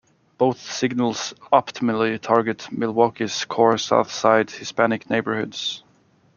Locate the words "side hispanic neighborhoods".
4.11-5.83